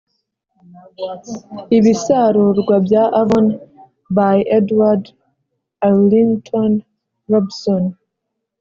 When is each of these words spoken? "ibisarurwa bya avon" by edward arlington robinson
"ibisarurwa 1.77 2.75
bya 2.85 3.03
avon" 3.21 3.47
by 4.17 4.37
edward 4.57 5.03
arlington 5.87 6.71
robinson 7.31 7.83